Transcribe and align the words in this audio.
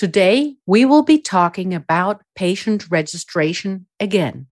Today, 0.00 0.56
we 0.64 0.86
will 0.86 1.02
be 1.02 1.18
talking 1.18 1.74
about 1.74 2.22
patient 2.34 2.90
registration 2.90 3.84
again. 4.00 4.46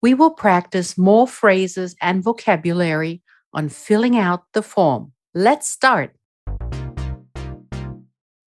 We 0.00 0.14
will 0.14 0.30
practice 0.30 0.96
more 0.96 1.26
phrases 1.26 1.96
and 2.00 2.22
vocabulary 2.22 3.20
on 3.52 3.70
filling 3.70 4.16
out 4.16 4.44
the 4.52 4.62
form. 4.62 5.14
Let's 5.34 5.68
start. 5.68 6.14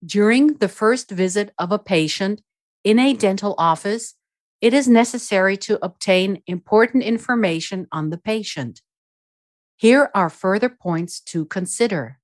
During 0.06 0.54
the 0.58 0.68
first 0.68 1.10
visit 1.10 1.52
of 1.58 1.72
a 1.72 1.80
patient 1.80 2.42
in 2.84 3.00
a 3.00 3.12
dental 3.12 3.56
office, 3.58 4.14
it 4.60 4.72
is 4.72 4.86
necessary 4.86 5.56
to 5.56 5.84
obtain 5.84 6.44
important 6.46 7.02
information 7.02 7.88
on 7.90 8.10
the 8.10 8.18
patient. 8.18 8.82
Here 9.76 10.12
are 10.14 10.30
further 10.30 10.68
points 10.68 11.18
to 11.22 11.44
consider. 11.44 12.20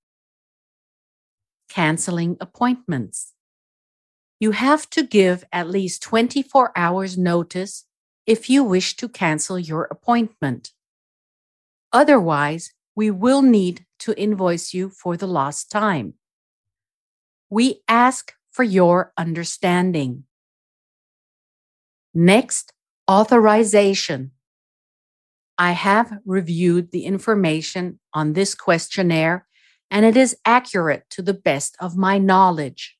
Canceling 1.68 2.36
appointments. 2.40 3.32
You 4.38 4.50
have 4.50 4.88
to 4.90 5.02
give 5.02 5.44
at 5.52 5.68
least 5.68 6.02
24 6.02 6.72
hours 6.76 7.16
notice 7.16 7.84
if 8.26 8.50
you 8.50 8.62
wish 8.62 8.96
to 8.96 9.08
cancel 9.08 9.58
your 9.58 9.84
appointment. 9.90 10.72
Otherwise, 11.92 12.72
we 12.94 13.10
will 13.10 13.42
need 13.42 13.86
to 14.00 14.18
invoice 14.20 14.74
you 14.74 14.90
for 14.90 15.16
the 15.16 15.26
lost 15.26 15.70
time. 15.70 16.14
We 17.48 17.82
ask 17.88 18.34
for 18.50 18.62
your 18.62 19.12
understanding. 19.16 20.24
Next, 22.12 22.72
authorization. 23.08 24.32
I 25.58 25.72
have 25.72 26.18
reviewed 26.26 26.90
the 26.90 27.04
information 27.04 28.00
on 28.12 28.32
this 28.34 28.54
questionnaire 28.54 29.46
and 29.90 30.04
it 30.04 30.16
is 30.16 30.36
accurate 30.44 31.04
to 31.10 31.22
the 31.22 31.34
best 31.34 31.76
of 31.80 31.96
my 31.96 32.18
knowledge. 32.18 32.95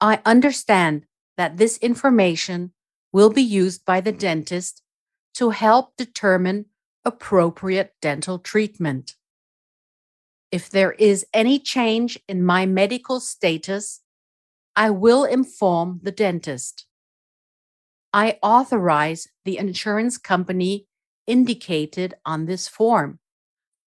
I 0.00 0.20
understand 0.24 1.06
that 1.36 1.56
this 1.56 1.78
information 1.78 2.72
will 3.12 3.30
be 3.30 3.42
used 3.42 3.84
by 3.84 4.00
the 4.00 4.12
dentist 4.12 4.82
to 5.34 5.50
help 5.50 5.96
determine 5.96 6.66
appropriate 7.04 7.94
dental 8.00 8.38
treatment. 8.38 9.14
If 10.50 10.70
there 10.70 10.92
is 10.92 11.26
any 11.34 11.58
change 11.58 12.18
in 12.28 12.42
my 12.44 12.66
medical 12.66 13.20
status, 13.20 14.00
I 14.74 14.90
will 14.90 15.24
inform 15.24 16.00
the 16.02 16.12
dentist. 16.12 16.86
I 18.12 18.38
authorize 18.42 19.28
the 19.44 19.58
insurance 19.58 20.16
company 20.16 20.86
indicated 21.26 22.14
on 22.24 22.46
this 22.46 22.66
form 22.68 23.18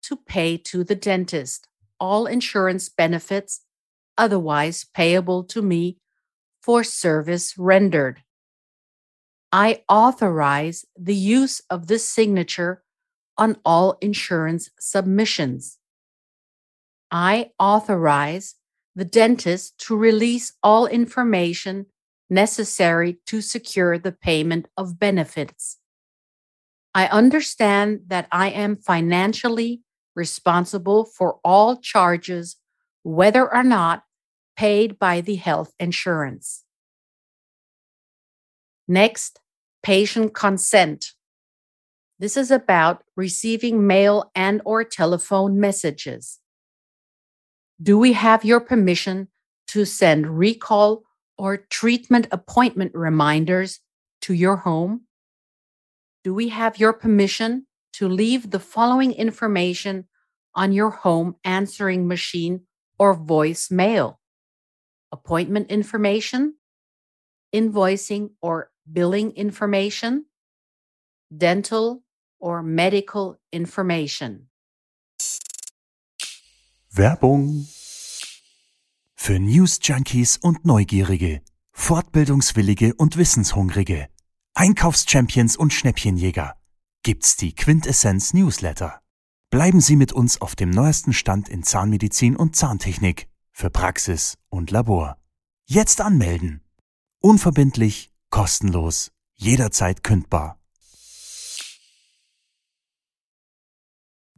to 0.02 0.16
pay 0.16 0.56
to 0.56 0.84
the 0.84 0.94
dentist 0.94 1.66
all 1.98 2.26
insurance 2.26 2.88
benefits 2.88 3.62
otherwise 4.16 4.84
payable 4.94 5.44
to 5.44 5.62
me 5.62 5.98
for 6.62 6.84
service 6.84 7.56
rendered. 7.58 8.22
I 9.52 9.82
authorize 9.88 10.84
the 10.98 11.14
use 11.14 11.60
of 11.70 11.86
this 11.86 12.08
signature 12.08 12.82
on 13.36 13.56
all 13.64 13.98
insurance 14.00 14.70
submissions. 14.80 15.78
I 17.10 17.50
authorize 17.58 18.56
the 18.96 19.04
dentist 19.04 19.78
to 19.86 19.96
release 19.96 20.52
all 20.62 20.86
information 20.86 21.86
necessary 22.30 23.18
to 23.26 23.40
secure 23.40 23.98
the 23.98 24.12
payment 24.12 24.66
of 24.76 24.98
benefits. 24.98 25.78
I 26.94 27.06
understand 27.06 28.02
that 28.06 28.28
I 28.30 28.50
am 28.50 28.76
financially 28.76 29.82
responsible 30.14 31.04
for 31.04 31.38
all 31.44 31.76
charges, 31.76 32.56
whether 33.04 33.54
or 33.54 33.62
not 33.62 34.02
paid 34.56 34.98
by 34.98 35.20
the 35.20 35.36
health 35.36 35.72
insurance. 35.78 36.64
Next, 38.88 39.40
patient 39.82 40.34
consent. 40.34 41.12
This 42.18 42.36
is 42.36 42.50
about 42.50 43.04
receiving 43.16 43.86
mail 43.86 44.30
and 44.34 44.62
or 44.64 44.84
telephone 44.84 45.60
messages. 45.60 46.40
Do 47.82 47.98
we 47.98 48.14
have 48.14 48.44
your 48.44 48.60
permission 48.60 49.28
to 49.68 49.84
send 49.84 50.38
recall 50.38 51.02
or 51.36 51.58
treatment 51.58 52.28
appointment 52.30 52.92
reminders 52.94 53.80
to 54.22 54.32
your 54.32 54.56
home? 54.56 55.02
Do 56.22 56.32
we 56.32 56.48
have 56.48 56.78
your 56.78 56.92
permission 56.92 57.66
to 57.94 58.08
leave 58.08 58.50
the 58.50 58.60
following 58.60 59.12
information 59.12 60.08
on 60.54 60.72
your 60.72 60.90
home 60.90 61.36
answering 61.44 62.06
machine 62.06 62.62
or 62.98 63.16
voicemail? 63.16 64.16
Appointment 65.12 65.70
information, 65.70 66.54
invoicing 67.52 68.30
or 68.40 68.70
billing 68.90 69.32
information, 69.32 70.26
dental 71.30 72.02
or 72.40 72.62
medical 72.62 73.38
information. 73.52 74.48
Werbung 76.90 77.66
für 79.14 79.38
News 79.38 79.78
Junkies 79.82 80.36
und 80.36 80.64
Neugierige, 80.64 81.40
Fortbildungswillige 81.72 82.94
und 82.94 83.16
Wissenshungrige, 83.16 84.08
Einkaufschampions 84.54 85.56
und 85.56 85.72
Schnäppchenjäger 85.72 86.56
gibt's 87.02 87.36
die 87.36 87.54
Quintessenz 87.54 88.34
Newsletter. 88.34 89.03
Bleiben 89.54 89.80
Sie 89.80 89.94
mit 89.94 90.12
uns 90.12 90.40
auf 90.40 90.56
dem 90.56 90.70
neuesten 90.70 91.12
Stand 91.12 91.48
in 91.48 91.62
Zahnmedizin 91.62 92.34
und 92.34 92.56
Zahntechnik 92.56 93.28
für 93.52 93.70
Praxis 93.70 94.36
und 94.48 94.72
Labor. 94.72 95.16
Jetzt 95.64 96.00
anmelden. 96.00 96.60
Unverbindlich, 97.20 98.10
kostenlos, 98.30 99.12
jederzeit 99.36 100.02
kündbar. 100.02 100.58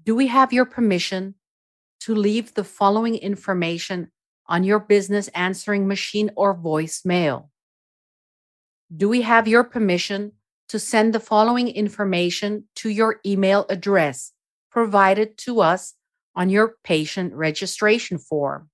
Do 0.04 0.18
we 0.18 0.30
have 0.30 0.54
your 0.54 0.66
permission 0.66 1.36
to 2.00 2.12
leave 2.12 2.52
the 2.54 2.62
following 2.62 3.14
information 3.14 4.12
on 4.46 4.70
your 4.70 4.80
business 4.80 5.30
answering 5.32 5.86
machine 5.86 6.30
or 6.36 6.54
voicemail? 6.54 7.48
Do 8.90 9.10
we 9.10 9.24
have 9.26 9.48
your 9.50 9.64
permission 9.64 10.32
to 10.68 10.78
send 10.78 11.14
the 11.14 11.20
following 11.20 11.68
information 11.68 12.68
to 12.74 12.90
your 12.90 13.18
email 13.24 13.64
address 13.70 14.35
provided 14.76 15.38
to 15.38 15.62
us 15.62 15.94
on 16.34 16.50
your 16.50 16.74
patient 16.84 17.32
registration 17.32 18.18
form? 18.18 18.68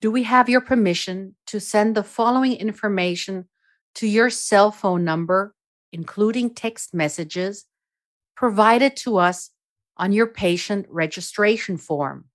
Do 0.00 0.12
we 0.12 0.22
have 0.22 0.48
your 0.48 0.60
permission 0.60 1.34
to 1.48 1.58
send 1.58 1.96
the 1.96 2.04
following 2.04 2.52
information 2.52 3.48
to 3.96 4.06
your 4.06 4.30
cell 4.30 4.70
phone 4.70 5.02
number, 5.02 5.56
including 5.92 6.54
text 6.54 6.94
messages, 6.94 7.66
provided 8.36 8.94
to 8.98 9.16
us 9.16 9.50
on 9.96 10.12
your 10.12 10.28
patient 10.28 10.86
registration 10.88 11.76
form. 11.76 12.26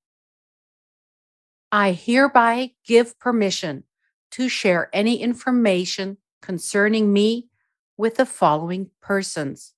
I 1.72 1.94
hereby 1.94 2.72
give 2.86 3.18
permission 3.20 3.86
to 4.32 4.50
share 4.50 4.90
any 4.92 5.22
information 5.22 6.18
concerning 6.42 7.14
me 7.14 7.48
with 7.96 8.16
the 8.16 8.26
following 8.26 8.90
persons. 9.02 9.75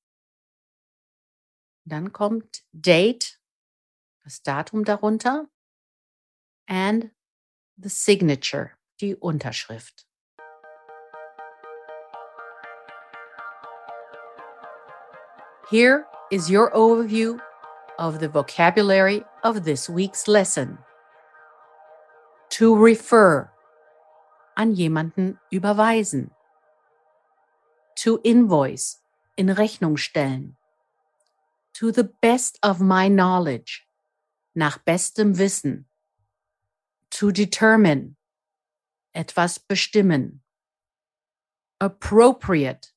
Dann 1.88 2.12
kommt 2.12 2.64
Date, 2.74 3.40
das 4.26 4.44
Datum 4.44 4.84
darunter, 4.84 5.48
and 6.68 7.12
the 7.78 7.88
signature, 7.88 8.72
die 9.00 9.16
Unterschrift. 9.16 10.06
Here 15.70 16.06
is 16.30 16.50
your 16.50 16.72
overview 16.76 17.40
of 17.98 18.20
the 18.20 18.28
vocabulary 18.28 19.24
of 19.44 19.64
this 19.64 19.90
week's 19.90 20.28
lesson. 20.28 20.80
To 22.50 22.76
refer, 22.76 23.50
an 24.58 24.76
jemanden 24.76 25.40
überweisen. 25.54 26.32
To 28.04 28.20
invoice, 28.24 29.02
in 29.38 29.48
Rechnung 29.48 29.98
stellen. 29.98 30.57
To 31.80 31.92
the 31.92 32.06
best 32.06 32.58
of 32.64 32.82
my 32.82 33.08
knowledge, 33.08 33.86
nach 34.56 34.80
bestem 34.80 35.38
Wissen. 35.38 35.86
To 37.12 37.32
determine, 37.32 38.16
etwas 39.14 39.60
bestimmen. 39.60 40.42
Appropriate, 41.80 42.94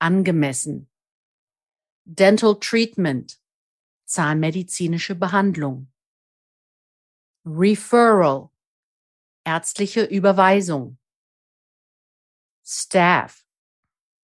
angemessen. 0.00 0.88
Dental 2.04 2.56
Treatment, 2.56 3.38
zahnmedizinische 4.06 5.14
Behandlung. 5.14 5.86
Referral, 7.46 8.50
ärztliche 9.44 10.02
Überweisung. 10.02 10.98
Staff, 12.64 13.46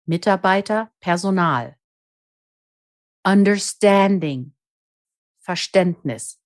Mitarbeiter, 0.08 0.92
Personal. 1.00 1.79
Understanding, 3.30 4.56
Verständnis. 5.38 6.40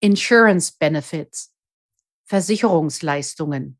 Insurance 0.00 0.72
Benefits, 0.72 1.54
Versicherungsleistungen. 2.24 3.78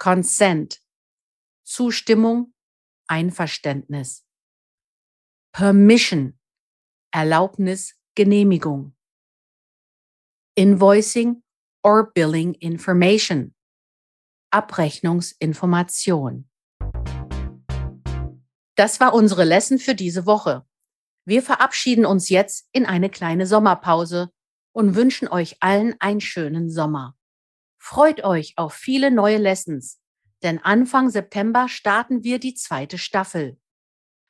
Consent, 0.00 0.82
Zustimmung, 1.62 2.54
Einverständnis. 3.06 4.26
Permission, 5.52 6.40
Erlaubnis, 7.12 7.94
Genehmigung. 8.16 8.96
Invoicing 10.56 11.44
or 11.84 12.10
Billing 12.12 12.54
Information, 12.54 13.54
Abrechnungsinformation. 14.50 16.50
Das 18.76 18.98
war 19.00 19.14
unsere 19.14 19.44
Lesson 19.44 19.78
für 19.78 19.94
diese 19.94 20.26
Woche. 20.26 20.66
Wir 21.24 21.42
verabschieden 21.42 22.04
uns 22.04 22.28
jetzt 22.28 22.68
in 22.72 22.86
eine 22.86 23.08
kleine 23.08 23.46
Sommerpause 23.46 24.30
und 24.72 24.96
wünschen 24.96 25.28
euch 25.28 25.56
allen 25.60 25.94
einen 26.00 26.20
schönen 26.20 26.70
Sommer. 26.70 27.16
Freut 27.78 28.24
euch 28.24 28.54
auf 28.56 28.74
viele 28.74 29.10
neue 29.10 29.38
Lessons, 29.38 30.00
denn 30.42 30.58
Anfang 30.58 31.10
September 31.10 31.68
starten 31.68 32.24
wir 32.24 32.38
die 32.38 32.54
zweite 32.54 32.98
Staffel. 32.98 33.58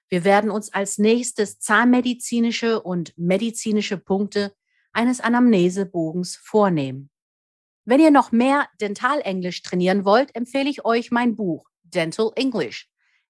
Wir 0.08 0.25
werden 0.25 0.50
uns 0.50 0.73
als 0.73 0.99
nächstes 0.99 1.58
zahnmedizinische 1.58 2.82
und 2.82 3.17
medizinische 3.17 3.97
Punkte 3.97 4.55
eines 4.93 5.20
Anamnesebogens 5.20 6.37
vornehmen. 6.37 7.11
Wenn 7.85 8.00
ihr 8.00 8.11
noch 8.11 8.31
mehr 8.31 8.69
Dentalenglisch 8.81 9.62
trainieren 9.62 10.05
wollt, 10.05 10.35
empfehle 10.37 10.70
ich 10.70 10.85
euch 10.85 11.11
mein 11.11 11.35
Buch 11.35 11.69
Dental 11.82 12.31
English, 12.37 12.88